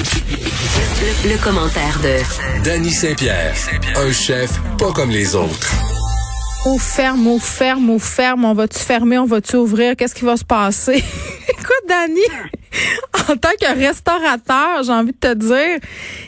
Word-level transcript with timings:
Le, 0.00 1.28
le 1.28 1.44
commentaire 1.44 1.98
de 2.02 2.64
Danny 2.64 2.90
Saint-Pierre, 2.90 3.54
un 3.96 4.10
chef 4.10 4.50
pas 4.78 4.92
comme 4.92 5.10
les 5.10 5.34
autres. 5.34 5.70
On 6.64 6.78
ferme, 6.78 7.26
on 7.26 7.38
ferme, 7.38 7.90
on 7.90 7.98
ferme, 7.98 8.46
on 8.46 8.54
va-tu 8.54 8.78
fermer, 8.78 9.18
on 9.18 9.26
va-tu 9.26 9.56
ouvrir, 9.56 9.96
qu'est-ce 9.96 10.14
qui 10.14 10.24
va 10.24 10.38
se 10.38 10.44
passer? 10.44 10.96
Écoute, 11.50 11.84
Dani, 11.86 12.20
en 13.30 13.36
tant 13.36 13.50
que 13.60 13.78
restaurateur, 13.78 14.82
j'ai 14.84 14.92
envie 14.92 15.12
de 15.12 15.18
te 15.18 15.34
dire, 15.34 15.78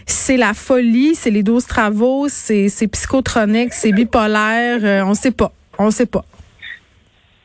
c'est 0.04 0.36
la 0.36 0.52
folie, 0.52 1.14
c'est 1.14 1.30
les 1.30 1.42
12 1.42 1.64
travaux, 1.64 2.26
c'est 2.28 2.68
psychotronique, 2.92 3.72
c'est 3.72 3.92
bipolaire, 3.92 4.80
euh, 4.82 5.02
on 5.06 5.14
sait 5.14 5.32
pas, 5.32 5.50
on 5.78 5.90
sait 5.90 6.04
pas. 6.04 6.26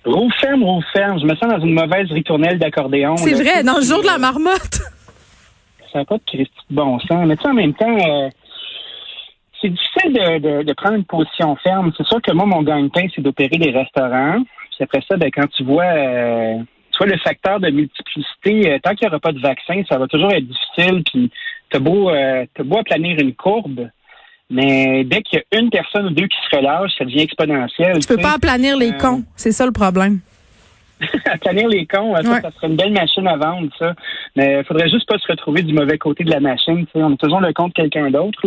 Roue 0.04 0.30
ferme, 0.42 0.64
roue 0.64 0.84
ferme. 0.94 1.20
Je 1.22 1.26
me 1.26 1.36
sens 1.36 1.50
dans 1.50 1.66
une 1.66 1.74
mauvaise 1.74 2.12
ritournelle 2.12 2.60
d'accordéon. 2.60 3.16
C'est 3.16 3.34
vrai, 3.34 3.64
dans 3.64 3.78
le 3.78 3.84
jour 3.84 4.02
de 4.02 4.08
la 4.08 4.18
marmotte. 4.18 4.82
Ça 5.98 6.02
n'a 6.02 6.06
pas 6.06 6.18
de 6.18 6.24
Christ 6.28 6.54
bon 6.70 7.00
sens. 7.00 7.26
Mais 7.26 7.36
tu 7.36 7.42
sais, 7.42 7.50
en 7.50 7.54
même 7.56 7.74
temps, 7.74 7.98
euh, 7.98 8.30
c'est 9.60 9.70
difficile 9.70 10.14
de, 10.14 10.62
de, 10.62 10.74
prendre 10.74 10.94
une 10.94 11.06
position 11.06 11.56
ferme. 11.56 11.92
C'est 11.98 12.06
sûr 12.06 12.22
que 12.22 12.32
moi, 12.34 12.46
mon 12.46 12.62
gagne-pain, 12.62 13.08
c'est 13.16 13.22
d'opérer 13.24 13.58
des 13.58 13.72
restaurants. 13.72 14.44
Puis 14.44 14.84
après 14.84 15.02
ça, 15.08 15.18
ben, 15.18 15.32
quand 15.34 15.48
tu 15.48 15.64
vois, 15.64 15.86
euh, 15.86 16.60
tu 16.92 16.98
vois 17.00 17.08
le 17.08 17.18
facteur 17.18 17.60
de 17.60 17.72
multiplicité, 17.72 18.74
euh, 18.74 18.78
tant 18.84 18.94
qu'il 18.94 19.08
n'y 19.08 19.10
aura 19.10 19.20
pas 19.20 19.32
de 19.32 19.40
vaccin, 19.40 19.82
ça 19.90 19.98
va 19.98 20.06
toujours 20.06 20.32
être 20.34 20.46
difficile. 20.46 21.02
Puis 21.04 21.32
t'as 21.72 21.80
beau, 21.80 22.12
euh, 22.12 22.46
t'as 22.54 22.64
beau 22.64 22.78
aplanir 22.78 23.20
une 23.20 23.34
courbe, 23.34 23.90
mais 24.52 25.04
dès 25.04 25.24
qu'il 25.24 25.40
y 25.40 25.56
a 25.56 25.60
une 25.60 25.72
personne 25.72 26.06
ou 26.06 26.12
deux 26.12 26.28
qui 26.28 26.38
se 26.48 26.56
relâchent, 26.56 26.96
ça 26.96 27.06
devient 27.06 27.22
exponentiel. 27.22 27.98
Tu 27.98 28.08
peux 28.08 28.22
pas 28.22 28.36
aplanir 28.36 28.78
les 28.78 28.96
cons, 28.96 29.24
c'est 29.36 29.52
ça 29.52 29.66
le 29.66 29.72
problème. 29.72 30.20
aplanir 31.26 31.68
les 31.68 31.86
cons, 31.86 32.16
ça, 32.16 32.42
ça, 32.42 32.52
serait 32.52 32.68
une 32.68 32.76
belle 32.76 32.94
machine 32.94 33.28
à 33.28 33.38
vendre, 33.38 33.70
ça. 33.78 33.94
Mais 34.36 34.60
il 34.60 34.66
faudrait 34.66 34.90
juste 34.90 35.08
pas 35.08 35.18
se 35.18 35.28
retrouver 35.28 35.62
du 35.62 35.74
mauvais 35.74 35.98
côté 35.98 36.24
de 36.24 36.32
la 36.32 36.40
machine. 36.40 36.86
On 36.96 37.14
est 37.14 37.18
toujours 37.18 37.42
le 37.42 37.54
compte 37.54 37.76
de 37.76 37.82
quelqu'un 37.82 38.10
d'autre. 38.10 38.42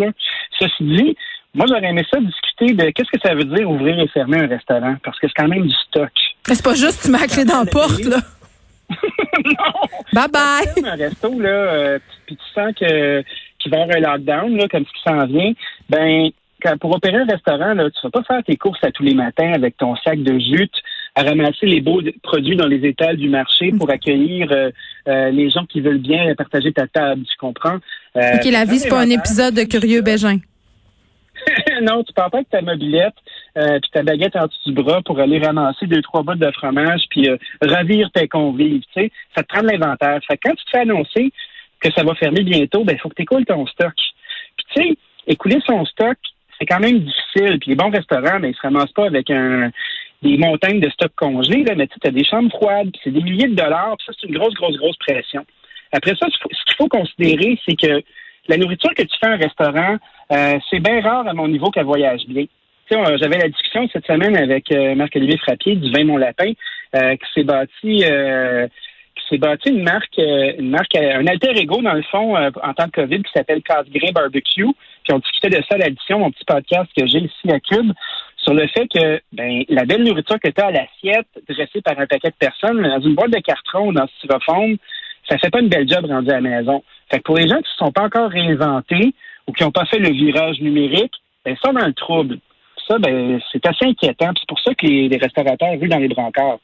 Ceci 0.59 0.85
dit, 0.85 1.17
moi 1.55 1.67
j'aurais 1.69 1.91
aimé 1.91 2.05
ça 2.11 2.19
discuter 2.21 2.75
de 2.75 2.91
qu'est-ce 2.91 3.11
que 3.11 3.21
ça 3.23 3.35
veut 3.35 3.45
dire 3.45 3.71
ouvrir 3.71 3.99
et 3.99 4.09
fermer 4.09 4.39
un 4.39 4.47
restaurant, 4.47 4.97
parce 5.05 5.19
que 5.19 5.29
c'est 5.29 5.35
quand 5.37 5.49
même 5.49 5.67
du 5.67 5.75
stock. 5.89 6.11
C'est 6.45 6.65
pas 6.65 6.75
juste 6.75 7.05
tu 7.05 7.11
mets 7.11 7.19
la 7.19 7.27
clé 7.27 7.45
dans 7.45 7.61
la 7.61 7.67
porte, 7.67 8.05
là. 8.05 8.19
non! 9.45 9.89
Bye 10.13 10.29
bye! 10.33 10.85
un 10.85 10.97
resto, 10.97 11.39
là, 11.39 11.49
euh, 11.49 11.99
puis 12.27 12.37
tu 12.37 12.53
sens 12.53 12.73
que 12.75 13.23
qu'il 13.61 13.71
va 13.71 13.79
y 13.79 13.83
avoir 13.83 13.97
un 13.97 14.01
lockdown, 14.01 14.57
là, 14.57 14.69
comme 14.69 14.85
ce 14.85 14.93
qui 14.93 15.03
s'en 15.05 15.27
vient, 15.27 15.53
ben 15.89 16.31
pour 16.81 16.95
opérer 16.95 17.17
un 17.17 17.27
restaurant, 17.27 17.75
là, 17.75 17.91
tu 17.91 18.01
vas 18.03 18.11
pas 18.11 18.23
faire 18.23 18.43
tes 18.45 18.57
courses 18.57 18.83
à 18.83 18.91
tous 18.91 19.03
les 19.03 19.15
matins 19.15 19.53
avec 19.53 19.77
ton 19.77 19.97
sac 19.97 20.23
de 20.23 20.39
jute 20.39 20.75
à 21.21 21.23
ramasser 21.23 21.67
les 21.67 21.81
beaux 21.81 22.01
produits 22.23 22.57
dans 22.57 22.67
les 22.67 22.87
étals 22.87 23.17
du 23.17 23.29
marché 23.29 23.73
pour 23.79 23.91
accueillir 23.91 24.51
euh, 24.51 24.71
euh, 25.07 25.31
les 25.31 25.51
gens 25.51 25.67
qui 25.67 25.81
veulent 25.81 25.99
bien 25.99 26.35
partager 26.35 26.73
ta 26.73 26.87
table, 26.87 27.23
tu 27.25 27.37
comprends? 27.39 27.79
Euh, 28.17 28.37
OK, 28.37 28.45
la 28.51 28.65
vie, 28.65 28.79
c'est 28.79 28.89
pas 28.89 29.01
un 29.01 29.11
épisode 29.11 29.55
de 29.55 29.65
Curieux 29.65 30.01
Bégin. 30.01 30.39
non, 31.83 32.03
tu 32.05 32.13
pars 32.15 32.31
pas 32.31 32.39
avec 32.39 32.51
ta 32.51 32.63
mobilette 32.63 33.15
euh, 33.59 33.79
puis 33.81 33.91
ta 33.93 34.03
baguette 34.03 34.37
en 34.37 34.47
dessous 34.47 34.73
du 34.73 34.73
bras 34.73 35.01
pour 35.03 35.19
aller 35.21 35.39
ramasser 35.39 35.87
deux, 35.87 36.03
trois 36.03 36.23
bouts 36.23 36.35
de 36.35 36.51
fromage 36.53 37.03
puis 37.11 37.29
ravir 37.63 38.11
tes 38.13 38.29
convives, 38.29 38.83
tu 38.95 39.03
sais. 39.03 39.11
Ça 39.35 39.43
te 39.43 39.49
prend 39.49 39.63
de 39.63 39.69
l'inventaire. 39.69 40.21
Fait 40.27 40.39
quand 40.39 40.55
tu 40.55 40.65
te 40.65 40.71
fais 40.71 40.81
annoncer 40.81 41.33
que 41.81 41.91
ça 41.93 42.03
va 42.03 42.15
fermer 42.15 42.43
bientôt, 42.43 42.85
ben 42.85 42.95
il 42.95 43.01
faut 43.01 43.09
que 43.11 43.15
tu 43.15 43.23
écoules 43.23 43.45
ton 43.45 43.67
stock. 43.67 43.95
Puis 44.57 44.67
tu 44.75 44.83
sais, 44.83 44.97
écouler 45.27 45.59
son 45.67 45.85
stock, 45.87 46.17
c'est 46.59 46.67
quand 46.67 46.81
même 46.81 46.99
difficile. 46.99 47.59
Puis 47.59 47.71
les 47.71 47.75
bons 47.75 47.91
restaurants, 47.91 48.39
ben, 48.39 48.49
ils 48.49 48.55
se 48.55 48.61
ramassent 48.63 48.93
pas 48.93 49.07
avec 49.07 49.31
un 49.31 49.71
des 50.23 50.37
montagnes 50.37 50.81
de 50.81 50.91
stock 50.91 51.13
congelé, 51.17 51.65
là, 51.65 51.75
mais 51.75 51.87
tu 51.87 51.97
as 52.07 52.11
des 52.11 52.25
chambres 52.25 52.51
froides, 52.51 52.91
c'est 53.03 53.11
des 53.11 53.23
milliers 53.23 53.49
de 53.49 53.55
dollars, 53.55 53.97
puis 53.99 54.07
ça, 54.07 54.13
c'est 54.21 54.27
une 54.29 54.39
grosse, 54.39 54.55
grosse, 54.55 54.77
grosse 54.77 54.97
pression. 54.99 55.45
Après 55.93 56.15
ça, 56.17 56.27
ce 56.31 56.65
qu'il 56.65 56.77
faut 56.77 56.89
considérer, 56.89 57.59
c'est 57.67 57.77
que 57.77 58.03
la 58.49 58.57
nourriture 58.57 58.95
que 58.95 59.03
tu 59.03 59.19
fais 59.19 59.33
en 59.33 59.37
restaurant, 59.37 59.97
euh, 60.33 60.59
c'est 60.69 60.81
bien 60.81 61.01
rare 61.01 61.27
à 61.27 61.35
mon 61.35 61.49
niveau 61.49 61.71
qu'elle 61.71 61.85
voyage 61.85 62.23
bien. 62.27 62.45
J'avais 62.91 63.39
la 63.39 63.49
discussion 63.49 63.89
cette 63.93 64.07
semaine 64.07 64.37
avec 64.37 64.73
euh, 64.73 64.97
Marc-Olivier 64.97 65.39
Frappier 65.39 65.77
du 65.77 65.93
Vin 65.93 66.05
Mon 66.05 66.17
Lapin, 66.17 66.53
euh, 66.97 67.15
qui 67.15 67.33
s'est 67.35 67.45
bâti 67.45 68.05
qui 69.17 69.27
s'est 69.29 69.39
bâti 69.39 69.69
une 69.69 69.83
marque, 69.83 70.19
une 70.19 70.71
marque, 70.71 70.95
un 70.97 71.27
alter 71.27 71.51
ego 71.57 71.83
dans 71.83 71.93
le 71.93 72.03
fond 72.03 72.37
en 72.37 72.75
temps 72.75 72.87
de 72.87 72.93
COVID 72.93 73.23
qui 73.23 73.31
s'appelle 73.35 73.63
Casse-Grain 73.63 74.13
Barbecue. 74.13 74.67
Puis 75.05 75.13
on 75.13 75.19
discutait 75.19 75.51
de 75.51 75.63
ça 75.69 75.75
à 75.75 75.79
l'addition, 75.79 76.21
mon 76.21 76.31
petit 76.31 76.45
podcast 76.45 76.91
que 76.97 77.07
j'ai 77.07 77.19
ici 77.19 77.51
à 77.51 77.61
Cube 77.61 77.93
sur 78.43 78.55
le 78.55 78.67
fait 78.69 78.87
que 78.89 79.21
ben, 79.33 79.65
la 79.69 79.85
belle 79.85 80.03
nourriture 80.03 80.39
que 80.43 80.51
tu 80.51 80.61
as 80.61 80.67
à 80.67 80.71
l'assiette, 80.71 81.29
dressée 81.49 81.83
par 81.83 81.99
un 81.99 82.07
paquet 82.07 82.31
de 82.31 82.35
personnes, 82.35 82.83
dans 82.83 83.01
une 83.01 83.15
boîte 83.15 83.33
de 83.33 83.41
carton 83.41 83.89
ou 83.89 83.93
dans 83.93 84.07
ce 84.07 84.15
styrofoam, 84.17 84.77
ça 85.29 85.39
fait 85.39 85.51
pas 85.51 85.61
une 85.61 85.69
belle 85.69 85.89
job 85.89 86.07
rendue 86.07 86.31
à 86.31 86.41
la 86.41 86.41
maison. 86.41 86.83
Fait 87.11 87.19
que 87.19 87.23
pour 87.23 87.37
les 87.37 87.49
gens 87.49 87.57
qui 87.57 87.71
ne 87.81 87.87
sont 87.87 87.93
pas 87.93 88.05
encore 88.05 88.31
réinventés 88.31 89.15
ou 89.47 89.53
qui 89.53 89.63
n'ont 89.63 89.71
pas 89.71 89.85
fait 89.85 89.99
le 89.99 90.11
virage 90.11 90.61
numérique, 90.61 91.13
ben, 91.45 91.57
ça, 91.63 91.73
dans 91.73 91.87
le 91.87 91.93
trouble. 91.93 92.39
Ça, 92.89 92.99
ben, 92.99 93.41
c'est 93.53 93.65
assez 93.67 93.85
inquiétant. 93.85 94.31
C'est 94.39 94.49
pour 94.49 94.61
ça 94.61 94.75
que 94.75 94.87
les, 94.87 95.09
les 95.09 95.17
restaurateurs 95.19 95.79
ruent 95.79 95.89
dans 95.89 95.99
les 95.99 96.09
brancards 96.09 96.59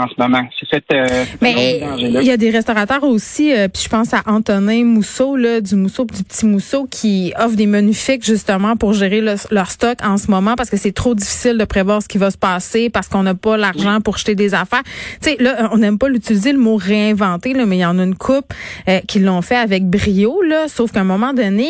en 0.00 0.08
ce 0.08 0.14
moment. 0.18 0.42
C'est 0.58 0.68
cette, 0.68 0.92
euh, 0.92 1.24
Mais 1.40 1.82
il 1.98 2.22
y 2.22 2.30
a 2.30 2.36
des 2.36 2.50
restaurateurs 2.50 3.04
aussi, 3.04 3.52
euh, 3.52 3.68
puis 3.68 3.82
je 3.84 3.88
pense 3.88 4.12
à 4.14 4.22
Antonin 4.26 4.84
Mousseau, 4.84 5.36
là, 5.36 5.60
du 5.60 5.76
Mousseau, 5.76 6.04
du 6.04 6.22
petit 6.22 6.46
Mousseau, 6.46 6.86
qui 6.90 7.32
offre 7.38 7.56
des 7.56 7.66
menus 7.66 7.98
fixes 7.98 8.26
justement 8.26 8.76
pour 8.76 8.92
gérer 8.92 9.20
leur 9.20 9.70
stock 9.70 9.98
en 10.02 10.16
ce 10.16 10.30
moment 10.30 10.54
parce 10.56 10.70
que 10.70 10.76
c'est 10.76 10.92
trop 10.92 11.14
difficile 11.14 11.58
de 11.58 11.64
prévoir 11.64 12.02
ce 12.02 12.08
qui 12.08 12.18
va 12.18 12.30
se 12.30 12.38
passer 12.38 12.90
parce 12.90 13.08
qu'on 13.08 13.22
n'a 13.22 13.34
pas 13.34 13.56
l'argent 13.56 14.00
pour 14.00 14.16
jeter 14.18 14.34
des 14.34 14.54
affaires. 14.54 14.82
Tu 15.20 15.30
sais, 15.30 15.36
là, 15.40 15.68
on 15.72 15.78
n'aime 15.78 15.98
pas 15.98 16.08
l'utiliser 16.08 16.52
le 16.52 16.58
mot 16.58 16.76
réinventer, 16.76 17.52
là, 17.52 17.66
mais 17.66 17.76
il 17.78 17.80
y 17.80 17.84
en 17.84 17.98
a 17.98 18.04
une 18.04 18.14
coupe 18.14 18.52
euh, 18.88 19.00
qui 19.06 19.20
l'ont 19.20 19.42
fait 19.42 19.56
avec 19.56 19.84
brio, 19.84 20.42
là. 20.42 20.68
Sauf 20.68 20.92
qu'à 20.92 21.00
un 21.00 21.04
moment 21.04 21.32
donné, 21.32 21.68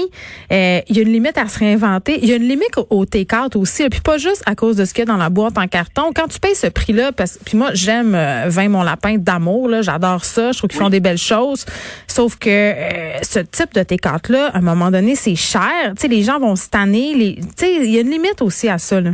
euh, 0.53 0.81
il 0.89 0.97
y 0.97 0.99
a 0.99 1.03
une 1.03 1.13
limite 1.13 1.39
à 1.39 1.49
se 1.49 1.59
réinventer. 1.59 2.19
Il 2.23 2.29
y 2.29 2.33
a 2.33 2.37
une 2.37 2.49
limite 2.49 2.77
au, 2.91 3.05
take-out 3.05 3.57
aussi, 3.57 3.89
puis 3.89 4.01
pas 4.01 4.19
juste 4.19 4.43
à 4.47 4.55
cause 4.55 4.77
de 4.77 4.85
ce 4.85 4.95
qu'il 4.95 5.01
y 5.01 5.09
a 5.09 5.13
dans 5.13 5.17
la 5.17 5.31
boîte 5.31 5.59
en 5.59 5.67
carton. 5.67 6.13
Quand 6.15 6.29
tu 6.29 6.39
payes 6.39 6.55
ce 6.55 6.67
prix-là, 6.67 7.13
parce 7.13 7.39
puis 7.45 7.57
moi 7.57 7.71
j'aime 7.75 8.15
euh, 8.21 8.49
vin 8.49 8.69
mon 8.69 8.83
lapin 8.83 9.17
d'amour. 9.19 9.69
Là, 9.69 9.83
j'adore 9.83 10.25
ça. 10.25 10.53
Je 10.53 10.59
trouve 10.59 10.71
qu'ils 10.71 10.79
font 10.79 10.91
des 10.91 11.01
belles 11.01 11.19
choses. 11.19 11.65
Sauf 12.07 12.39
que 12.39 12.49
euh, 12.49 13.19
ce 13.23 13.41
type 13.41 13.75
de 13.75 13.83
t 13.83 13.97
là, 14.29 14.51
à 14.53 14.59
un 14.59 14.61
moment 14.61 14.91
donné, 14.91 15.15
c'est 15.15 15.37
cher. 15.37 15.95
Tu 15.97 16.03
sais, 16.03 16.09
les 16.09 16.23
gens 16.23 16.39
vont 16.39 16.57
se 16.57 16.69
tanner. 16.69 17.15
Les, 17.15 17.37
tu 17.37 17.43
sais, 17.57 17.77
il 17.77 17.91
y 17.91 17.99
a 17.99 18.01
une 18.03 18.11
limite 18.11 18.43
aussi 18.43 18.69
à 18.69 18.79
ça. 18.79 19.01
Là. 19.01 19.11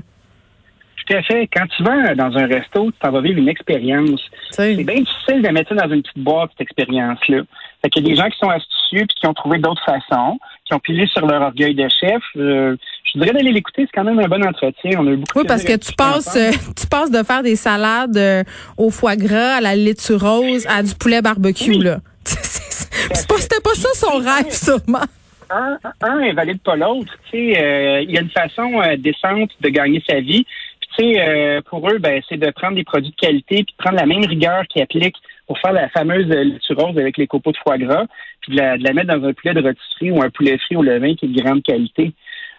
Tout 1.07 1.17
à 1.17 1.23
fait. 1.23 1.49
Quand 1.55 1.67
tu 1.77 1.83
vas 1.83 2.15
dans 2.15 2.37
un 2.37 2.47
resto, 2.47 2.91
tu 2.91 3.11
vas 3.11 3.21
vivre 3.21 3.39
une 3.39 3.49
expérience. 3.49 4.21
C'est 4.51 4.75
bien 4.75 5.01
difficile 5.01 5.43
de 5.43 5.49
mettre 5.51 5.75
ça 5.75 5.87
dans 5.87 5.95
une 5.95 6.03
petite 6.03 6.19
boîte, 6.19 6.51
cette 6.53 6.63
expérience-là. 6.63 7.43
Fait 7.83 7.91
qu'il 7.91 8.03
y 8.03 8.07
a 8.07 8.15
des 8.15 8.17
gens 8.17 8.29
qui 8.29 8.39
sont 8.39 8.51
astucieux 8.51 9.03
et 9.03 9.07
qui 9.07 9.27
ont 9.27 9.35
trouvé 9.35 9.59
d'autres 9.59 9.85
façons, 9.85 10.39
qui 10.67 10.75
ont 10.75 10.81
pilé 10.81 11.07
sur 11.07 11.27
leur 11.27 11.43
orgueil 11.43 11.75
de 11.75 11.89
chef. 11.89 12.23
Euh, 12.37 12.77
je 13.05 13.19
voudrais 13.19 13.33
d'aller 13.33 13.53
l'écouter, 13.53 13.83
c'est 13.83 13.93
quand 13.95 14.05
même 14.05 14.19
un 14.19 14.29
bon 14.29 14.45
entretien. 14.45 14.99
On 14.99 15.07
a 15.07 15.11
eu 15.11 15.17
beaucoup 15.17 15.39
Oui, 15.39 15.45
parce 15.47 15.65
que 15.65 15.77
tu 15.77 15.93
passes, 15.93 16.37
euh, 16.37 16.51
tu 16.79 16.87
passes 16.89 17.11
de 17.11 17.23
faire 17.23 17.43
des 17.43 17.57
salades 17.57 18.17
euh, 18.17 18.43
au 18.77 18.91
foie 18.91 19.17
gras, 19.17 19.57
à 19.57 19.61
la 19.61 19.77
laitue 19.77 20.15
rose, 20.15 20.67
à 20.69 20.83
du 20.83 20.95
poulet 20.95 21.23
barbecue, 21.23 21.83
là. 21.83 21.99
C'était 22.25 23.61
pas 23.63 23.75
ça 23.75 23.89
son 23.95 24.19
rêve, 24.19 24.51
sûrement. 24.51 25.05
Un, 25.49 25.79
un 26.03 26.19
invalide 26.19 26.61
pas 26.61 26.75
l'autre. 26.75 27.17
Il 27.33 27.51
y 27.51 28.19
a 28.19 28.21
une 28.21 28.31
façon 28.31 28.83
décente 28.99 29.51
de 29.61 29.69
gagner 29.69 30.03
sa 30.09 30.19
vie. 30.21 30.45
Puis 30.81 30.91
tu 30.99 31.15
sais, 31.15 31.61
pour 31.71 31.89
eux, 31.89 31.99
ben, 31.99 32.21
c'est 32.29 32.39
de 32.39 32.51
prendre 32.51 32.75
des 32.75 32.83
produits 32.83 33.11
de 33.11 33.17
qualité, 33.17 33.63
puis 33.63 33.75
de 33.79 33.83
prendre 33.85 33.97
la 33.97 34.07
même 34.07 34.25
rigueur 34.25 34.65
qui 34.69 34.81
applique 34.83 35.15
pour 35.47 35.59
faire 35.59 35.73
la 35.73 35.89
fameuse 35.89 36.27
laitue 36.27 36.73
rose 36.75 36.99
avec 36.99 37.17
les 37.17 37.27
copeaux 37.27 37.53
de 37.53 37.57
foie 37.59 37.79
gras, 37.79 38.05
puis 38.41 38.55
de 38.55 38.61
la, 38.61 38.79
de 38.79 38.85
la 38.85 38.93
mettre 38.93 39.09
dans 39.09 39.27
un 39.27 39.33
poulet 39.33 39.55
de 39.55 39.63
rôtisserie 39.63 40.11
ou 40.11 40.23
un 40.23 40.31
poulet 40.31 40.59
frit 40.59 40.77
au 40.77 40.83
levain 40.83 41.15
qui 41.15 41.27
est 41.27 41.29
de 41.29 41.41
grande 41.41 41.63
qualité. 41.63 42.13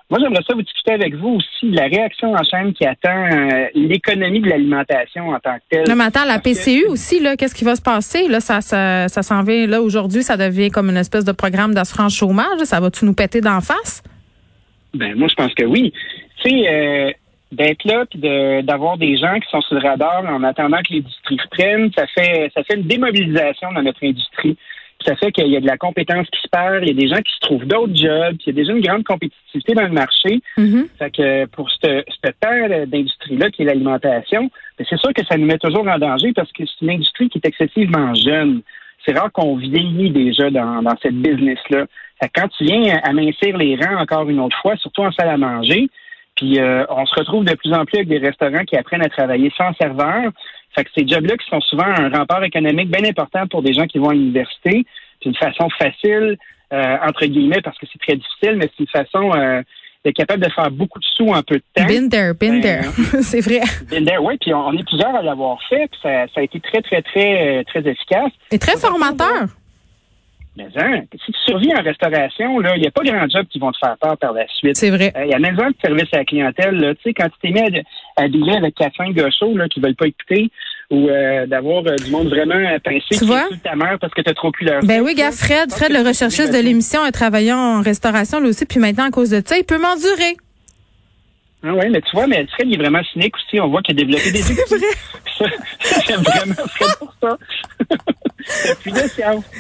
Moi, 0.09 0.19
j'aimerais 0.21 0.43
ça 0.47 0.55
vous 0.55 0.61
discuter 0.61 0.93
avec 0.93 1.15
vous 1.15 1.35
aussi 1.35 1.69
de 1.69 1.75
la 1.75 1.87
réaction 1.87 2.31
en 2.31 2.43
chaîne 2.43 2.73
qui 2.73 2.85
attend 2.85 3.09
euh, 3.09 3.67
l'économie 3.75 4.39
de 4.39 4.47
l'alimentation 4.47 5.29
en 5.29 5.39
tant 5.39 5.55
que 5.55 5.63
telle. 5.69 5.89
Non, 5.89 5.97
mais 5.97 6.05
attends, 6.05 6.23
la 6.23 6.39
PCU 6.39 6.85
aussi, 6.85 7.19
là, 7.19 7.35
qu'est-ce 7.35 7.53
qui 7.53 7.65
va 7.65 7.75
se 7.75 7.81
passer? 7.81 8.29
Là, 8.29 8.39
ça, 8.39 8.61
ça, 8.61 9.09
ça 9.09 9.21
s'en 9.21 9.43
vient, 9.43 9.67
là, 9.67 9.81
aujourd'hui, 9.81 10.23
ça 10.23 10.37
devient 10.37 10.69
comme 10.69 10.89
une 10.89 10.97
espèce 10.97 11.25
de 11.25 11.33
programme 11.33 11.73
d'assurance 11.73 12.15
chômage. 12.15 12.59
Ça 12.63 12.79
va-tu 12.79 13.03
nous 13.03 13.13
péter 13.13 13.41
d'en 13.41 13.59
face? 13.59 14.01
Ben, 14.93 15.13
moi, 15.15 15.27
je 15.27 15.35
pense 15.35 15.53
que 15.53 15.65
oui. 15.65 15.91
Tu 16.41 16.51
sais, 16.51 16.69
euh, 16.69 17.11
d'être 17.57 17.83
là 17.85 18.05
puis 18.09 18.19
d'avoir 18.63 18.97
des 18.97 19.17
gens 19.17 19.39
qui 19.39 19.49
sont 19.49 19.61
sur 19.61 19.75
le 19.75 19.87
radar 19.87 20.23
en 20.25 20.43
attendant 20.43 20.77
que 20.77 20.93
l'industrie 20.93 21.37
reprenne, 21.41 21.91
ça 21.97 22.05
fait 22.07 22.51
ça 22.53 22.63
fait 22.63 22.75
une 22.75 22.87
démobilisation 22.87 23.71
dans 23.73 23.83
notre 23.83 24.05
industrie 24.05 24.57
ça 25.05 25.15
fait 25.15 25.31
qu'il 25.31 25.47
y 25.47 25.55
a 25.55 25.61
de 25.61 25.67
la 25.67 25.77
compétence 25.77 26.27
qui 26.29 26.41
se 26.41 26.47
perd, 26.49 26.83
il 26.83 26.89
y 26.89 26.91
a 26.91 26.93
des 26.93 27.07
gens 27.07 27.21
qui 27.21 27.33
se 27.33 27.39
trouvent 27.41 27.65
d'autres 27.65 27.95
jobs, 27.95 28.35
il 28.41 28.47
y 28.47 28.49
a 28.49 28.53
déjà 28.53 28.73
une 28.73 28.81
grande 28.81 29.03
compétitivité 29.03 29.73
dans 29.73 29.83
le 29.83 29.93
marché. 29.93 30.41
Mm-hmm. 30.57 30.87
Fait 30.97 31.11
que 31.11 31.45
pour 31.45 31.69
cette, 31.71 32.05
cette 32.23 32.39
terre 32.39 32.87
d'industrie-là 32.87 33.49
qui 33.51 33.61
est 33.61 33.65
l'alimentation, 33.65 34.49
ben, 34.77 34.85
c'est 34.89 34.99
sûr 34.99 35.13
que 35.13 35.23
ça 35.25 35.37
nous 35.37 35.45
met 35.45 35.57
toujours 35.57 35.87
en 35.87 35.97
danger 35.97 36.33
parce 36.33 36.51
que 36.51 36.63
c'est 36.65 36.85
une 36.85 36.91
industrie 36.91 37.29
qui 37.29 37.37
est 37.37 37.47
excessivement 37.47 38.13
jeune. 38.15 38.61
C'est 39.05 39.17
rare 39.17 39.31
qu'on 39.31 39.55
vieillit 39.55 40.09
déjà 40.09 40.49
dans, 40.49 40.81
dans 40.81 40.95
cette 41.01 41.15
business-là. 41.15 41.85
quand 42.35 42.47
tu 42.57 42.65
viens 42.65 42.99
amincir 43.03 43.55
les 43.57 43.75
rangs 43.75 44.01
encore 44.01 44.27
une 44.29 44.39
autre 44.39 44.57
fois, 44.61 44.75
surtout 44.77 45.03
en 45.03 45.11
salle 45.11 45.29
à 45.29 45.37
manger, 45.37 45.87
puis 46.37 46.59
euh, 46.59 46.85
on 46.89 47.05
se 47.05 47.15
retrouve 47.15 47.43
de 47.43 47.53
plus 47.55 47.73
en 47.73 47.83
plus 47.83 47.97
avec 47.97 48.07
des 48.07 48.19
restaurants 48.19 48.63
qui 48.63 48.77
apprennent 48.77 49.03
à 49.03 49.09
travailler 49.09 49.51
sans 49.57 49.73
serveur. 49.73 50.31
Fait 50.73 50.85
que 50.85 50.89
ces 50.95 51.07
jobs-là 51.07 51.35
qui 51.35 51.49
sont 51.49 51.61
souvent 51.61 51.85
un 51.85 52.09
rempart 52.09 52.43
économique 52.43 52.89
bien 52.89 53.03
important 53.03 53.47
pour 53.47 53.61
des 53.61 53.73
gens 53.73 53.85
qui 53.87 53.97
vont 53.97 54.09
à 54.09 54.13
l'université. 54.13 54.85
C'est 55.21 55.29
une 55.29 55.35
façon 55.35 55.67
facile 55.77 56.37
entre 56.69 57.25
guillemets, 57.25 57.61
parce 57.61 57.77
que 57.77 57.85
c'est 57.91 57.99
très 57.99 58.17
difficile, 58.17 58.57
mais 58.57 58.69
c'est 58.75 58.83
une 58.83 58.87
façon 58.87 59.31
d'être 60.03 60.15
capable 60.17 60.43
de 60.43 60.51
faire 60.51 60.69
beaucoup 60.69 60.99
de 60.99 61.05
sous 61.15 61.29
en 61.29 61.41
peu 61.41 61.55
de 61.55 61.63
temps. 61.73 61.87
There, 62.09 62.33
been 62.33 62.61
there. 62.61 62.83
c'est 63.23 63.39
vrai. 63.39 63.61
There, 63.89 64.21
oui. 64.21 64.37
Puis 64.41 64.53
on, 64.53 64.73
est 64.73 64.83
plusieurs 64.83 65.15
à 65.15 65.21
l'avoir 65.21 65.59
fait. 65.69 65.87
Puis 65.87 65.99
ça, 66.03 66.27
ça, 66.27 66.41
a 66.41 66.43
été 66.43 66.59
très, 66.59 66.81
très, 66.81 67.01
très, 67.01 67.63
très 67.63 67.89
efficace. 67.89 68.31
Et 68.51 68.59
très 68.59 68.75
formateur. 68.75 69.47
Mais 70.57 70.67
hein, 70.75 71.01
si 71.11 71.31
tu 71.31 71.37
survis 71.45 71.71
en 71.77 71.83
restauration, 71.83 72.59
il 72.61 72.81
n'y 72.81 72.87
a 72.87 72.91
pas 72.91 73.03
grand 73.03 73.29
job 73.29 73.45
qui 73.47 73.59
vont 73.59 73.71
te 73.71 73.77
faire 73.77 73.95
peur 74.01 74.17
par 74.17 74.33
la 74.33 74.47
suite. 74.47 74.75
C'est 74.75 74.89
vrai. 74.89 75.13
Il 75.23 75.29
y 75.29 75.33
a 75.33 75.39
même 75.39 75.55
de 75.55 75.75
service 75.83 76.07
à 76.13 76.17
la 76.17 76.25
clientèle. 76.25 76.95
Tu 76.97 77.09
sais, 77.09 77.13
quand 77.13 77.29
tu 77.29 77.39
t'es 77.43 77.51
mis 77.51 77.61
à, 77.61 78.23
à 78.23 78.27
dealer 78.27 78.57
avec 78.57 78.75
4-5 78.75 79.13
gauchos 79.13 79.55
là, 79.55 79.67
qui 79.67 79.79
veulent 79.79 79.95
pas 79.95 80.07
écouter 80.07 80.49
ou 80.89 81.09
euh, 81.09 81.45
d'avoir 81.45 81.85
euh, 81.85 81.95
du 81.97 82.09
monde 82.09 82.29
vraiment 82.29 82.55
pincé 82.83 83.17
tu 83.19 83.25
vois? 83.25 83.47
ta 83.63 83.75
mère 83.75 83.97
parce 83.99 84.13
que 84.13 84.21
tu 84.21 84.29
as 84.29 84.33
trop 84.33 84.51
pu 84.51 84.63
leur 84.63 84.81
Ben 84.83 85.01
oui, 85.01 85.13
gars, 85.13 85.31
Fred, 85.31 85.71
Fred, 85.71 85.91
le 85.91 86.07
recherchiste 86.07 86.51
de 86.51 86.59
l'émission, 86.59 87.01
a 87.03 87.11
travaillé 87.11 87.53
en 87.53 87.81
restauration 87.81 88.39
lui 88.39 88.49
aussi, 88.49 88.65
puis 88.65 88.79
maintenant, 88.79 89.05
à 89.05 89.11
cause 89.11 89.29
de 89.29 89.41
ça, 89.45 89.57
il 89.57 89.63
peut 89.63 89.79
m'endurer. 89.79 90.37
Ah 91.63 91.73
oui, 91.73 91.89
mais 91.89 92.01
tu 92.01 92.11
vois, 92.13 92.27
mais 92.27 92.45
Fred, 92.53 92.67
il 92.67 92.75
est 92.75 92.77
vraiment 92.77 93.03
cynique 93.11 93.35
aussi. 93.35 93.59
On 93.59 93.67
voit 93.67 93.81
qu'il 93.81 93.99
a 93.99 94.03
développé 94.03 94.31
des 94.31 94.41
C'est 94.41 94.75
vrai. 94.75 95.55
Ça, 95.81 95.99
j'aime 96.07 96.21
vraiment 96.21 96.53
Fred 96.67 96.89
pour 96.99 97.13
ça. 97.21 97.37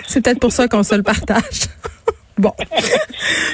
C'est 0.05 0.23
peut-être 0.23 0.39
pour 0.39 0.51
ça 0.51 0.67
qu'on 0.67 0.83
se 0.83 0.95
le 0.95 1.03
partage. 1.03 1.67
bon. 2.37 2.53
réaction. 2.59 2.87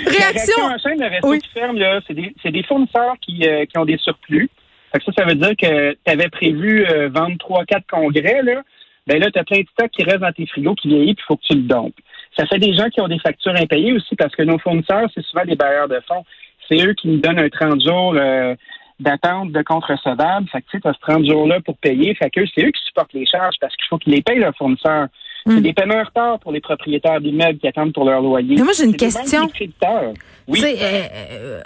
La 0.05 0.11
réaction 0.11 0.63
en 0.63 0.77
chaîne, 0.77 0.99
le 0.99 1.07
resto 1.07 1.29
oui. 1.29 1.39
qui 1.39 1.49
ferme, 1.49 1.77
là, 1.77 1.99
c'est 2.07 2.13
des, 2.13 2.33
c'est 2.41 2.51
des 2.51 2.63
fournisseurs 2.63 3.15
qui, 3.21 3.47
euh, 3.47 3.65
qui 3.65 3.77
ont 3.77 3.85
des 3.85 3.97
surplus. 3.97 4.49
Fait 4.91 4.99
que 4.99 5.05
ça, 5.05 5.11
ça 5.17 5.25
veut 5.25 5.35
dire 5.35 5.55
que 5.57 5.93
tu 5.93 6.11
avais 6.11 6.29
prévu 6.29 6.85
euh, 6.85 7.09
vendre 7.09 7.37
trois, 7.39 7.65
quatre 7.65 7.87
congrès, 7.87 8.41
là. 8.43 8.61
Ben 9.05 9.19
là, 9.19 9.29
tu 9.31 9.39
as 9.39 9.43
plein 9.43 9.59
de 9.59 9.67
stocks 9.73 9.91
qui 9.91 10.03
restent 10.03 10.19
dans 10.19 10.31
tes 10.31 10.45
frigos 10.45 10.75
qui 10.75 10.87
vieillit, 10.87 11.13
puis 11.13 11.23
il 11.23 11.27
faut 11.27 11.35
que 11.35 11.43
tu 11.43 11.55
le 11.55 11.63
dompes. 11.63 11.95
Ça 12.37 12.45
fait 12.45 12.59
des 12.59 12.73
gens 12.73 12.89
qui 12.89 13.01
ont 13.01 13.07
des 13.07 13.19
factures 13.19 13.55
impayées 13.55 13.93
aussi 13.93 14.15
parce 14.15 14.33
que 14.35 14.43
nos 14.43 14.57
fournisseurs, 14.59 15.09
c'est 15.13 15.23
souvent 15.25 15.45
des 15.45 15.55
bailleurs 15.55 15.87
de 15.87 15.99
fonds. 16.07 16.23
C'est 16.67 16.81
eux 16.85 16.93
qui 16.93 17.09
nous 17.09 17.17
donnent 17.17 17.39
un 17.39 17.49
30 17.49 17.83
jours 17.83 18.15
euh, 18.15 18.55
d'attente 18.99 19.51
de 19.51 19.61
compte 19.61 19.85
recevable. 19.85 20.47
Fait 20.49 20.61
que 20.61 20.67
tu 20.71 20.79
sais, 20.79 20.87
as 20.87 20.93
ce 20.93 20.99
30 20.99 21.25
jours-là 21.25 21.59
pour 21.61 21.77
payer. 21.77 22.15
Fait 22.15 22.29
que 22.29 22.41
c'est 22.55 22.65
eux 22.65 22.71
qui 22.71 22.81
supportent 22.85 23.13
les 23.13 23.25
charges 23.25 23.55
parce 23.59 23.75
qu'il 23.75 23.85
faut 23.89 23.97
qu'ils 23.97 24.13
les 24.13 24.21
payent 24.21 24.39
leurs 24.39 24.55
fournisseurs. 24.55 25.07
C'est 25.45 25.61
des 25.61 25.73
paiements 25.73 25.95
en 25.99 26.03
retard 26.03 26.39
pour 26.39 26.51
les 26.51 26.61
propriétaires 26.61 27.19
d'immeubles 27.19 27.59
qui 27.59 27.67
attendent 27.67 27.93
pour 27.93 28.05
leur 28.05 28.21
loyer. 28.21 28.55
Mais 28.55 28.63
moi, 28.63 28.73
j'ai 28.77 28.85
une 28.85 28.95
question. 28.95 29.49
Oui. 30.47 30.59
Euh, 30.63 31.03
euh, 31.31 31.61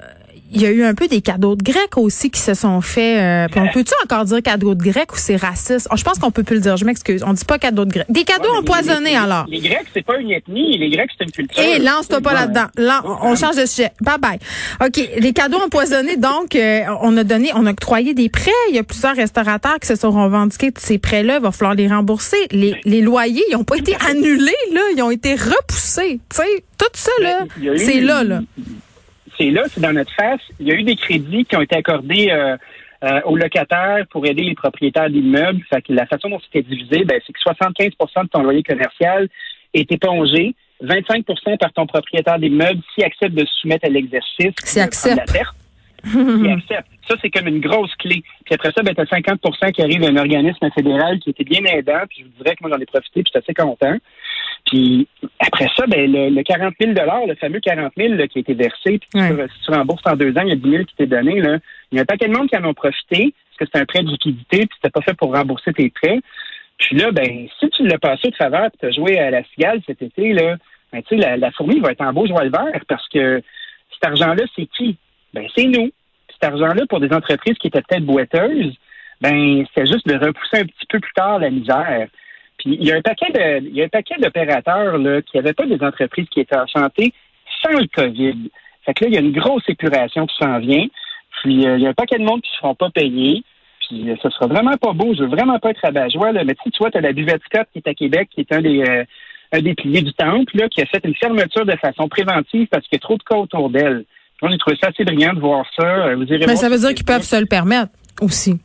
il 0.53 0.61
y 0.61 0.65
a 0.65 0.71
eu 0.71 0.83
un 0.83 0.93
peu 0.93 1.09
des 1.09 1.19
cadeaux 1.19 1.55
de 1.57 1.63
Grecs 1.63 1.97
aussi 1.97 2.29
qui 2.31 2.39
se 2.39 2.53
sont 2.53 2.79
faits. 2.79 3.19
Euh, 3.19 3.59
on 3.59 3.67
peut-tu 3.73 3.91
encore 4.05 4.23
dire 4.23 4.41
cadeaux 4.41 4.75
de 4.75 4.81
Grecs 4.83 5.11
ou 5.11 5.17
c'est 5.17 5.35
raciste? 5.35 5.89
Oh, 5.91 5.97
je 5.97 6.03
pense 6.05 6.19
qu'on 6.19 6.31
peut 6.31 6.43
plus 6.43 6.55
le 6.55 6.61
dire. 6.61 6.77
Je 6.77 6.85
m'excuse. 6.85 7.21
On 7.27 7.33
dit 7.33 7.43
pas 7.43 7.57
cadeaux 7.59 7.83
de 7.83 7.91
Grecs. 7.91 8.05
Des 8.09 8.23
cadeaux 8.23 8.51
Ouais, 8.51 8.59
empoisonnés 8.59 9.09
les- 9.09 9.15
alors. 9.17 9.45
Les 9.49 9.59
Grecs, 9.59 9.85
c'est 9.93 10.05
pas 10.05 10.17
une 10.17 10.31
ethnie. 10.31 10.77
Les 10.77 10.89
Grecs, 10.89 11.09
c'est 11.17 11.25
une 11.25 11.31
culture. 11.31 11.61
Hé, 11.61 11.79
lance-toi 11.79 12.21
pas 12.21 12.33
là-dedans. 12.33 12.67
Là, 12.77 13.01
on 13.23 13.35
change 13.35 13.57
de 13.57 13.65
sujet. 13.65 13.89
Bye 13.99 14.19
bye. 14.21 14.39
OK. 14.85 15.09
Les 15.17 15.33
cadeaux 15.33 15.57
empoisonnés, 15.57 16.15
donc, 16.15 16.55
euh, 16.55 16.81
on 17.01 17.17
a 17.17 17.25
donné, 17.25 17.49
on 17.53 17.65
a 17.65 17.71
octroyé 17.71 18.13
des 18.13 18.29
prêts. 18.29 18.51
Il 18.69 18.75
y 18.75 18.79
a 18.79 18.83
plusieurs 18.83 19.15
restaurateurs 19.17 19.79
qui 19.81 19.87
se 19.87 19.95
sont 19.95 20.11
revendiqués 20.11 20.71
de 20.71 20.79
ces 20.79 20.97
prêts-là. 20.97 21.37
Il 21.37 21.41
va 21.43 21.51
falloir 21.51 21.75
les 21.75 21.89
rembourser. 21.89 22.37
Les, 22.51 22.73
les 22.85 23.01
loyers, 23.01 23.43
ils 23.49 23.55
ont 23.57 23.65
pas 23.67 23.77
été 23.77 23.95
annulés, 24.09 24.51
là. 24.73 24.81
Ils 24.95 25.01
ont 25.03 25.11
été 25.11 25.35
repoussés. 25.35 26.19
Tu 26.29 26.35
sais, 26.37 26.63
tout 26.77 26.85
ça, 26.93 27.11
là, 27.21 27.45
Ben, 27.57 27.73
eu- 27.73 27.77
c'est 27.77 28.01
là, 28.01 28.23
là. 28.23 28.41
C'est 29.37 29.51
là, 29.51 29.63
c'est 29.71 29.81
dans 29.81 29.93
notre 29.93 30.11
face. 30.15 30.41
Il 30.59 30.67
y 30.67 30.71
a 30.71 30.75
eu 30.75 30.83
des 30.83 30.95
crédits 30.95 31.45
qui 31.45 31.55
ont 31.55 31.61
été 31.61 31.75
accordés 31.75 32.29
euh, 32.31 32.57
euh, 33.03 33.21
aux 33.25 33.35
locataires 33.37 34.05
pour 34.09 34.25
aider 34.25 34.41
les 34.43 34.55
propriétaires 34.55 35.09
d'immeubles. 35.09 35.61
Fait 35.69 35.81
que 35.83 35.93
la 35.93 36.07
façon 36.07 36.29
dont 36.29 36.39
c'était 36.39 36.67
divisé, 36.67 37.03
ben, 37.05 37.19
c'est 37.27 37.33
que 37.33 37.39
75% 37.39 38.23
de 38.23 38.29
ton 38.29 38.41
loyer 38.41 38.63
commercial 38.63 39.27
est 39.75 39.91
épongé, 39.91 40.55
25% 40.83 41.57
par 41.59 41.71
ton 41.73 41.85
propriétaire 41.85 42.39
d'immeuble 42.39 42.81
s'il 42.95 43.03
accepte 43.03 43.35
de 43.35 43.45
se 43.45 43.53
soumettre 43.61 43.85
à 43.85 43.89
l'exercice. 43.89 44.53
S'il 44.63 44.81
accepte. 44.81 45.17
La 45.17 45.25
perte. 45.25 45.55
Ça, 47.07 47.15
c'est 47.21 47.29
comme 47.29 47.47
une 47.47 47.61
grosse 47.61 47.95
clé. 47.95 48.21
Puis 48.45 48.55
après 48.55 48.71
ça, 48.75 48.83
ben, 48.83 48.93
tu 48.93 48.99
as 49.01 49.05
50% 49.05 49.71
qui 49.71 49.81
arrive 49.81 50.01
d'un 50.01 50.17
organisme 50.17 50.69
fédéral 50.75 51.19
qui 51.19 51.29
était 51.29 51.45
bien 51.45 51.63
aidant. 51.63 52.01
Puis 52.09 52.19
je 52.19 52.23
vous 52.25 52.43
dirais 52.43 52.55
que 52.55 52.63
moi, 52.63 52.71
j'en 52.73 52.81
ai 52.81 52.85
profité, 52.85 53.23
puis 53.23 53.31
j'étais 53.33 53.39
assez 53.45 53.53
content. 53.53 53.95
Puis 54.65 55.07
après 55.39 55.67
ça, 55.77 55.85
ben, 55.87 56.11
le, 56.11 56.29
le 56.29 56.43
40 56.43 56.73
000 56.79 56.91
le 56.91 57.35
fameux 57.35 57.59
40 57.61 57.93
000 57.95 58.13
là, 58.15 58.27
qui 58.27 58.39
a 58.39 58.41
été 58.41 58.53
versé, 58.53 58.99
puis 58.99 59.21
Ouais. 59.21 59.47
si 59.55 59.65
tu 59.65 59.71
rembourses 59.71 60.05
en 60.05 60.15
deux 60.17 60.31
ans, 60.37 60.41
il 60.43 60.49
y 60.49 60.51
a 60.51 60.55
10 60.55 60.69
000 60.69 60.83
qui 60.83 60.95
t'est 60.95 61.05
donné. 61.07 61.39
Là. 61.41 61.57
Il 61.91 61.95
y 61.95 61.99
a 61.99 62.01
un 62.01 62.05
paquet 62.05 62.27
de 62.27 62.33
monde 62.37 62.49
qui 62.49 62.57
en 62.57 62.65
ont 62.65 62.73
profité, 62.73 63.33
parce 63.57 63.57
que 63.59 63.65
c'est 63.73 63.81
un 63.81 63.85
prêt 63.85 64.03
de 64.03 64.09
liquidité, 64.09 64.57
puis 64.59 64.69
c'était 64.75 64.91
pas 64.91 65.01
fait 65.01 65.13
pour 65.13 65.33
rembourser 65.33 65.71
tes 65.73 65.89
prêts. 65.89 66.19
Puis 66.77 66.97
là, 66.97 67.11
ben, 67.11 67.47
si 67.59 67.69
tu 67.69 67.87
l'as 67.87 67.97
passé 67.97 68.29
de 68.29 68.35
faveur, 68.35 68.69
puis 68.71 68.79
tu 68.81 68.85
as 68.87 68.91
joué 68.91 69.17
à 69.17 69.31
la 69.31 69.43
cigale 69.45 69.81
cet 69.87 70.01
été, 70.01 70.33
là, 70.33 70.57
ben, 70.91 71.01
tu 71.03 71.15
sais, 71.15 71.21
la, 71.21 71.37
la 71.37 71.51
fourmi 71.51 71.79
va 71.79 71.91
être 71.91 72.01
en 72.01 72.11
beau 72.11 72.27
joie 72.27 72.43
le 72.43 72.51
vert, 72.51 72.81
parce 72.87 73.07
que 73.07 73.41
cet 73.93 74.05
argent-là, 74.09 74.43
c'est 74.55 74.65
qui? 74.77 74.97
Ben, 75.37 75.47
c'est 75.55 75.65
nous. 75.65 75.91
Cet 76.31 76.51
argent-là, 76.51 76.83
pour 76.89 76.99
des 76.99 77.13
entreprises 77.13 77.57
qui 77.59 77.67
étaient 77.67 77.81
peut-être 77.81 78.05
boiteuses, 78.05 78.73
ben, 79.21 79.65
c'était 79.67 79.91
juste 79.91 80.07
de 80.07 80.15
repousser 80.15 80.61
un 80.61 80.65
petit 80.65 80.85
peu 80.89 80.99
plus 80.99 81.13
tard 81.13 81.39
la 81.39 81.49
misère. 81.49 82.07
Puis 82.57 82.75
il 82.79 82.87
y 82.87 82.91
a 82.91 82.95
un 82.95 83.01
paquet 83.01 83.31
de, 83.31 83.67
il 83.67 83.75
y 83.75 83.81
a 83.81 83.85
un 83.85 83.89
paquet 83.89 84.15
d'opérateurs 84.19 84.97
là 84.97 85.21
qui 85.21 85.37
n'avaient 85.37 85.53
pas 85.53 85.67
des 85.67 85.81
entreprises 85.83 86.27
qui 86.29 86.39
étaient 86.39 86.57
enchantées 86.57 87.13
sans 87.61 87.77
le 87.77 87.87
COVID. 87.87 88.49
Fait 88.83 88.93
que 88.93 89.03
là, 89.03 89.09
il 89.09 89.13
y 89.13 89.17
a 89.17 89.21
une 89.21 89.31
grosse 89.31 89.67
épuration 89.67 90.25
qui 90.25 90.35
s'en 90.41 90.57
vient. 90.59 90.87
Puis 91.41 91.67
euh, 91.67 91.77
il 91.77 91.83
y 91.83 91.85
a 91.85 91.89
un 91.89 91.93
paquet 91.93 92.17
de 92.17 92.23
monde 92.23 92.41
qui 92.41 92.49
ne 92.49 92.53
se 92.53 92.59
feront 92.59 92.75
pas 92.75 92.89
payer. 92.89 93.43
Puis 93.87 94.09
euh, 94.09 94.15
ça 94.23 94.31
sera 94.31 94.47
vraiment 94.47 94.77
pas 94.77 94.93
beau. 94.93 95.13
Je 95.13 95.21
veux 95.21 95.29
vraiment 95.29 95.59
pas 95.59 95.69
être 95.69 95.81
rabat-joie. 95.81 96.31
Là. 96.31 96.43
Mais 96.43 96.55
tu 96.55 96.71
vois, 96.79 96.89
tu 96.89 96.97
as 96.97 97.01
la 97.01 97.13
buvette 97.13 97.43
Scott 97.45 97.67
qui 97.71 97.79
est 97.79 97.87
à 97.87 97.93
Québec, 97.93 98.29
qui 98.33 98.41
est 98.41 98.51
un 98.51 98.61
des 98.61 98.81
euh, 98.81 99.03
un 99.51 99.61
des 99.61 99.75
piliers 99.75 100.01
du 100.01 100.13
temple, 100.13 100.57
là, 100.57 100.67
qui 100.67 100.81
a 100.81 100.85
fait 100.85 101.03
une 101.05 101.15
fermeture 101.15 101.65
de 101.65 101.75
façon 101.77 102.09
préventive 102.09 102.67
parce 102.67 102.85
qu'il 102.87 102.97
y 102.97 102.97
a 102.97 102.99
trop 102.99 103.17
de 103.17 103.23
cas 103.23 103.37
autour 103.37 103.69
d'elle. 103.69 104.03
Moi, 104.41 104.51
j'ai 104.51 104.57
trouvé 104.57 104.77
ça 104.81 104.89
assez 104.89 105.03
brillant 105.03 105.33
de 105.33 105.39
voir 105.39 105.65
ça. 105.75 105.83
Euh, 105.83 106.15
Vous 106.15 106.23
irez 106.23 106.45
Mais 106.45 106.55
ça 106.55 106.69
veut 106.69 106.77
dire 106.77 106.93
qu'ils 106.93 107.05
peuvent 107.05 107.23
se 107.23 107.39
le 107.39 107.47
permettre 107.47 107.91
aussi. 108.21 108.59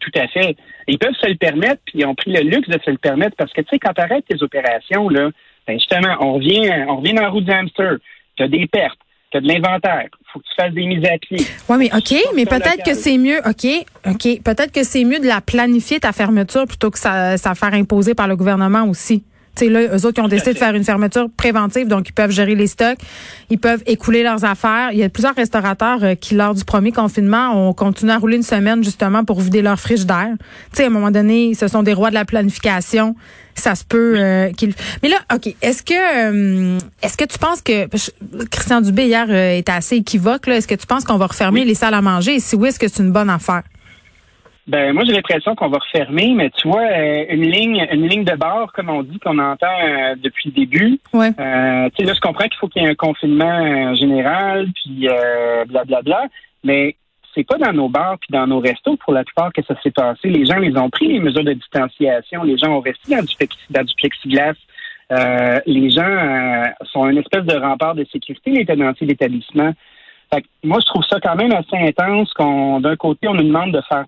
Tout 0.00 0.10
à 0.14 0.28
fait. 0.28 0.56
Ils 0.86 0.98
peuvent 0.98 1.14
se 1.20 1.28
le 1.28 1.36
permettre, 1.36 1.80
puis 1.86 2.00
ils 2.00 2.06
ont 2.06 2.14
pris 2.14 2.32
le 2.32 2.42
luxe 2.42 2.68
de 2.68 2.78
se 2.84 2.90
le 2.90 2.98
permettre 2.98 3.34
parce 3.36 3.52
que, 3.52 3.60
tu 3.62 3.68
sais, 3.70 3.78
quand 3.78 3.92
tu 3.92 4.02
arrêtes 4.02 4.24
tes 4.26 4.40
opérations, 4.42 5.08
là, 5.08 5.30
ben 5.66 5.78
justement, 5.78 6.16
on 6.20 6.34
revient, 6.34 6.70
on 6.88 6.98
revient 6.98 7.14
dans 7.14 7.22
la 7.22 7.28
roue 7.30 7.40
du 7.40 7.50
hamster. 7.50 7.96
Tu 8.36 8.42
as 8.42 8.48
des 8.48 8.66
pertes, 8.68 8.98
tu 9.32 9.38
as 9.38 9.40
de 9.40 9.48
l'inventaire. 9.48 10.06
faut 10.32 10.38
que 10.38 10.44
tu 10.44 10.54
fasses 10.54 10.74
des 10.74 10.86
mises 10.86 11.04
à 11.04 11.18
pied. 11.18 11.38
Oui, 11.68 11.76
mais 11.78 11.90
OK, 11.92 12.14
mais 12.36 12.44
peut-être 12.44 12.84
que 12.84 12.94
c'est 12.94 13.18
mieux, 13.18 13.38
OK, 13.38 13.66
OK, 14.06 14.42
peut-être 14.44 14.72
que 14.72 14.84
c'est 14.84 15.04
mieux 15.04 15.18
de 15.18 15.26
la 15.26 15.40
planifier, 15.40 15.98
ta 15.98 16.12
fermeture, 16.12 16.66
plutôt 16.66 16.90
que 16.90 16.98
ça, 16.98 17.36
ça 17.36 17.54
faire 17.54 17.74
imposer 17.74 18.14
par 18.14 18.28
le 18.28 18.36
gouvernement 18.36 18.84
aussi. 18.84 19.24
Tu 19.56 19.64
sais, 19.64 19.70
là, 19.70 19.96
eux 19.96 20.06
autres, 20.06 20.18
ils 20.18 20.24
ont 20.24 20.28
décidé 20.28 20.52
de 20.52 20.58
faire 20.58 20.74
une 20.74 20.84
fermeture 20.84 21.28
préventive, 21.36 21.88
donc 21.88 22.08
ils 22.08 22.12
peuvent 22.12 22.30
gérer 22.30 22.54
les 22.54 22.66
stocks, 22.66 22.98
ils 23.50 23.58
peuvent 23.58 23.82
écouler 23.86 24.22
leurs 24.22 24.44
affaires. 24.44 24.90
Il 24.92 24.98
y 24.98 25.02
a 25.02 25.08
plusieurs 25.08 25.34
restaurateurs 25.34 26.04
euh, 26.04 26.14
qui, 26.14 26.34
lors 26.34 26.54
du 26.54 26.64
premier 26.64 26.92
confinement, 26.92 27.68
ont 27.68 27.72
continué 27.72 28.12
à 28.12 28.18
rouler 28.18 28.36
une 28.36 28.42
semaine 28.42 28.84
justement 28.84 29.24
pour 29.24 29.40
vider 29.40 29.62
leur 29.62 29.80
frigidaire. 29.80 30.34
Tu 30.72 30.76
sais, 30.76 30.84
à 30.84 30.86
un 30.86 30.90
moment 30.90 31.10
donné, 31.10 31.54
ce 31.54 31.68
sont 31.68 31.82
des 31.82 31.94
rois 31.94 32.10
de 32.10 32.14
la 32.14 32.24
planification. 32.24 33.16
Ça 33.54 33.74
se 33.74 33.84
peut 33.84 34.14
euh, 34.18 34.52
qu'ils... 34.52 34.74
Mais 35.02 35.08
là, 35.08 35.16
OK, 35.34 35.54
est-ce 35.62 35.82
que 35.82 35.94
euh, 35.94 36.78
est-ce 37.02 37.16
que 37.16 37.24
tu 37.24 37.38
penses 37.38 37.62
que 37.62 37.88
Christian 38.50 38.82
Dubé, 38.82 39.06
hier, 39.06 39.26
euh, 39.30 39.56
était 39.56 39.72
assez 39.72 39.96
équivoque. 39.96 40.46
là. 40.46 40.56
Est-ce 40.56 40.68
que 40.68 40.74
tu 40.74 40.86
penses 40.86 41.04
qu'on 41.04 41.16
va 41.16 41.26
refermer 41.26 41.64
les 41.64 41.74
salles 41.74 41.94
à 41.94 42.02
manger? 42.02 42.34
Et 42.34 42.40
si 42.40 42.54
oui, 42.56 42.68
est-ce 42.68 42.78
que 42.78 42.88
c'est 42.88 43.02
une 43.02 43.12
bonne 43.12 43.30
affaire? 43.30 43.62
Ben 44.66 44.92
moi 44.92 45.04
j'ai 45.04 45.12
l'impression 45.12 45.54
qu'on 45.54 45.68
va 45.68 45.78
refermer, 45.78 46.32
mais 46.34 46.50
tu 46.50 46.66
vois 46.66 46.82
euh, 46.82 47.24
une 47.30 47.48
ligne, 47.48 47.86
une 47.92 48.08
ligne 48.08 48.24
de 48.24 48.34
bord 48.34 48.72
comme 48.72 48.90
on 48.90 49.04
dit 49.04 49.18
qu'on 49.20 49.38
entend 49.38 49.66
euh, 49.66 50.16
depuis 50.16 50.50
le 50.50 50.54
début. 50.54 50.98
Ouais. 51.12 51.30
Euh, 51.38 51.88
tu 51.90 51.96
sais 51.98 52.04
là 52.04 52.14
je 52.14 52.20
comprends 52.20 52.48
qu'il 52.48 52.56
faut 52.58 52.66
qu'il 52.66 52.82
y 52.82 52.84
ait 52.84 52.88
un 52.88 52.96
confinement 52.96 53.64
euh, 53.64 53.94
général, 53.94 54.66
puis 54.74 55.08
blablabla, 55.68 56.26
mais 56.64 56.96
c'est 57.32 57.46
pas 57.46 57.58
dans 57.58 57.72
nos 57.72 57.88
bars 57.88 58.16
puis 58.18 58.30
dans 58.32 58.48
nos 58.48 58.58
restos 58.58 58.96
pour 58.96 59.12
la 59.12 59.22
plupart 59.22 59.52
que 59.52 59.62
ça 59.62 59.80
s'est 59.82 59.92
passé. 59.92 60.30
Les 60.30 60.46
gens 60.46 60.58
les 60.58 60.76
ont 60.76 60.90
pris 60.90 61.06
les 61.06 61.20
mesures 61.20 61.44
de 61.44 61.52
distanciation, 61.52 62.42
les 62.42 62.58
gens 62.58 62.72
ont 62.72 62.80
resté 62.80 63.14
dans 63.14 63.22
du, 63.22 63.34
dans 63.70 63.84
du 63.84 63.94
plexiglas. 63.94 64.54
Les 65.66 65.90
gens 65.90 66.64
sont 66.86 67.08
une 67.08 67.18
espèce 67.18 67.44
de 67.44 67.56
rempart 67.56 67.94
de 67.94 68.04
sécurité, 68.10 68.50
les 68.50 68.66
tenanciers 68.66 69.06
d'établissement. 69.06 69.72
Fait 70.32 70.42
que 70.42 70.46
moi, 70.64 70.78
je 70.80 70.86
trouve 70.86 71.04
ça 71.08 71.20
quand 71.20 71.36
même 71.36 71.52
assez 71.52 71.76
intense 71.76 72.32
qu'on, 72.32 72.80
d'un 72.80 72.96
côté, 72.96 73.28
on 73.28 73.34
nous 73.34 73.44
demande 73.44 73.72
de 73.72 73.80
faire 73.88 74.04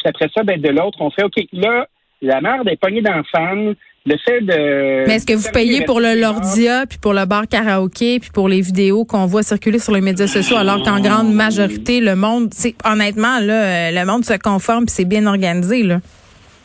puis 0.00 0.08
après 0.08 0.28
ça, 0.34 0.42
ben, 0.42 0.60
de 0.60 0.68
l'autre, 0.68 0.98
on 1.00 1.10
fait, 1.10 1.22
OK, 1.22 1.34
là, 1.52 1.86
la 2.22 2.40
merde 2.40 2.68
est 2.68 2.80
pognée 2.80 3.02
dans 3.02 3.16
le 3.16 3.24
fan, 3.30 3.74
le 4.06 4.16
fait 4.24 4.40
de... 4.40 5.06
Mais 5.06 5.16
est-ce 5.16 5.26
que 5.26 5.34
vous 5.34 5.50
payez 5.52 5.84
pour 5.84 6.00
le 6.00 6.18
Lordia, 6.18 6.86
puis 6.86 6.98
pour 6.98 7.12
le 7.12 7.26
bar 7.26 7.46
karaoké, 7.46 8.18
puis 8.18 8.30
pour 8.32 8.48
les 8.48 8.60
vidéos 8.60 9.04
qu'on 9.04 9.26
voit 9.26 9.42
circuler 9.42 9.78
sur 9.78 9.92
les 9.92 10.00
médias 10.00 10.26
sociaux, 10.26 10.56
alors 10.56 10.82
qu'en 10.82 11.00
grande 11.00 11.32
majorité, 11.32 12.00
le 12.00 12.16
monde, 12.16 12.48
c'est 12.52 12.74
honnêtement, 12.84 13.38
là, 13.40 13.88
euh, 13.88 13.90
le 13.92 14.06
monde 14.06 14.24
se 14.24 14.34
conforme, 14.34 14.86
puis 14.86 14.94
c'est 14.94 15.04
bien 15.04 15.26
organisé, 15.26 15.82
là. 15.82 16.00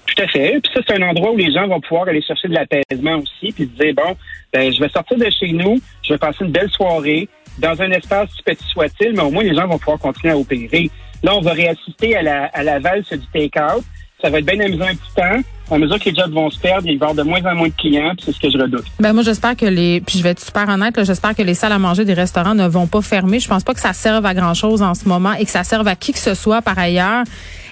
Tout 0.08 0.24
à 0.24 0.28
fait. 0.28 0.60
Puis 0.62 0.72
ça, 0.74 0.82
c'est 0.88 1.02
un 1.02 1.10
endroit 1.10 1.32
où 1.32 1.38
les 1.38 1.52
gens 1.52 1.68
vont 1.68 1.82
pouvoir 1.82 2.08
aller 2.08 2.22
chercher 2.22 2.48
de 2.48 2.54
l'apaisement 2.54 3.18
aussi, 3.18 3.52
puis 3.52 3.66
se 3.66 3.84
dire, 3.84 3.94
bon, 3.94 4.16
ben, 4.54 4.72
je 4.72 4.80
vais 4.80 4.90
sortir 4.90 5.18
de 5.18 5.30
chez 5.30 5.52
nous, 5.52 5.80
je 6.04 6.14
vais 6.14 6.20
passer 6.20 6.46
une 6.46 6.52
belle 6.52 6.70
soirée 6.70 7.28
dans 7.60 7.82
un 7.82 7.92
espace 7.92 8.30
si 8.36 8.44
petit 8.44 8.66
soit-il, 8.68 9.14
mais 9.14 9.24
au 9.24 9.32
moins, 9.32 9.44
les 9.44 9.56
gens 9.56 9.68
vont 9.68 9.78
pouvoir 9.78 10.00
continuer 10.00 10.34
à 10.34 10.38
opérer. 10.38 10.90
Là, 11.24 11.36
on 11.36 11.42
va 11.42 11.54
réassister 11.54 12.16
à 12.16 12.22
la, 12.22 12.46
à 12.46 12.64
la 12.64 12.80
valse 12.80 13.12
du 13.12 13.26
take-out. 13.34 13.84
Ça 14.22 14.30
va 14.30 14.40
être 14.40 14.46
bien 14.46 14.60
amusant 14.60 14.86
un 14.86 14.96
petit 14.96 15.14
temps. 15.16 15.40
À 15.72 15.78
mesure 15.78 16.00
que 16.00 16.10
les 16.10 16.16
jobs 16.16 16.32
vont 16.32 16.50
se 16.50 16.60
perdre, 16.60 16.88
il 16.88 16.98
va 16.98 17.08
y 17.08 17.10
avoir 17.10 17.26
de 17.26 17.30
moins 17.30 17.52
en 17.52 17.56
moins 17.56 17.68
de 17.68 17.74
clients, 17.74 18.14
c'est 18.24 18.32
ce 18.32 18.40
que 18.40 18.50
je 18.50 18.58
redoute. 18.58 18.86
Ben 19.00 19.14
moi 19.14 19.24
j'espère 19.24 19.56
que 19.56 19.66
les 19.66 20.02
puis 20.02 20.20
je 20.20 20.24
vais 20.24 20.30
être 20.30 20.44
super 20.44 20.68
honnête, 20.70 20.94
j'espère 21.04 21.36
que 21.36 21.42
les 21.42 21.54
salles 21.54 21.72
à 21.72 21.80
manger 21.80 22.06
des 22.06 22.14
restaurants 22.14 22.56
ne 22.56 22.68
vont 22.68 22.88
pas 22.88 23.02
fermer. 23.02 23.40
Je 23.40 23.48
pense 23.48 23.64
pas 23.64 23.74
que 23.74 23.80
ça 23.80 23.94
serve 23.94 24.26
à 24.26 24.34
grand 24.34 24.54
chose 24.54 24.82
en 24.82 24.94
ce 24.94 25.08
moment 25.08 25.34
et 25.34 25.46
que 25.46 25.52
ça 25.52 25.64
serve 25.64 25.88
à 25.88 25.96
qui 25.96 26.14
que 26.14 26.20
ce 26.20 26.34
soit 26.34 26.62
par 26.62 26.78
ailleurs. 26.78 27.24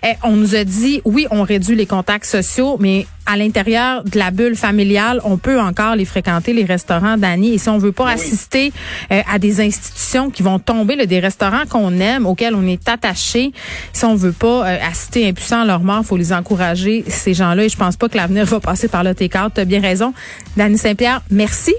Eh, 0.06 0.16
on 0.24 0.36
nous 0.36 0.56
a 0.56 0.66
dit 0.66 1.02
oui, 1.06 1.28
on 1.32 1.44
réduit 1.44 1.76
les 1.76 1.86
contacts 1.86 2.26
sociaux, 2.26 2.78
mais 2.80 3.06
à 3.26 3.38
l'intérieur 3.38 4.04
de 4.04 4.20
la 4.20 4.32
bulle 4.32 4.56
familiale, 4.56 5.22
on 5.24 5.38
peut 5.38 5.60
encore 5.60 5.96
les 5.96 6.06
fréquenter, 6.06 6.54
les 6.54 6.66
restaurants 6.66 7.18
d'Annie. 7.18 7.54
Et 7.54 7.58
si 7.58 7.70
on 7.70 7.78
veut 7.78 7.92
pas 7.92 8.10
assister 8.10 8.74
euh, 9.12 9.22
à 9.32 9.40
des 9.40 9.62
institutions 9.62 10.30
qui 10.30 10.44
vont 10.44 10.60
tomber, 10.60 10.96
là, 10.96 11.06
des 11.06 11.20
restaurants 11.20 11.66
qu'on 11.70 12.00
aime, 12.00 12.26
auxquels 12.26 12.56
on 12.56 12.68
est 12.68 12.88
attaché, 12.90 13.52
si 13.94 14.06
on 14.06 14.16
veut 14.16 14.34
pas 14.34 14.68
euh, 14.68 14.78
assister 14.86 15.28
impuissant 15.28 15.62
à 15.62 15.66
leur 15.66 15.82
mort, 15.82 16.04
faut 16.04 16.18
les 16.18 16.34
encourager, 16.34 17.06
ces 17.08 17.34
gens-là. 17.34 17.64
Et 17.64 17.70
je 17.70 17.78
pense 17.86 17.98
pas 17.98 18.10
que 18.10 18.18
l'avenir 18.18 18.46
va 18.46 18.60
passer 18.60 18.88
par 18.88 19.04
le 19.04 19.14
take-out. 19.14 19.54
Tu 19.56 19.62
as 19.62 19.66
bien 19.66 19.82
raison. 19.82 20.14
Dani 20.58 20.78
Saint-Pierre, 20.78 21.22
merci. 21.30 21.74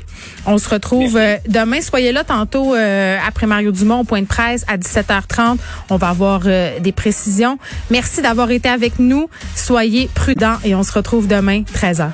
On 0.46 0.58
se 0.58 0.68
retrouve 0.68 1.16
euh, 1.16 1.37
demain. 1.49 1.80
Soyez 1.80 2.12
là 2.12 2.25
tantôt 2.25 2.75
après 2.75 3.46
Mario 3.46 3.73
Dumont 3.73 4.00
au 4.00 4.04
point 4.04 4.20
de 4.20 4.26
presse 4.26 4.64
à 4.68 4.76
17h30. 4.76 5.58
On 5.90 5.96
va 5.96 6.08
avoir 6.08 6.40
des 6.40 6.92
précisions. 6.92 7.58
Merci 7.90 8.23
d'avoir 8.23 8.50
été 8.50 8.68
avec 8.68 8.99
nous. 8.99 9.28
Soyez 9.54 10.08
prudents 10.14 10.56
et 10.64 10.75
on 10.75 10.82
se 10.82 10.92
retrouve 10.92 11.26
demain, 11.26 11.62
13h. 11.62 12.11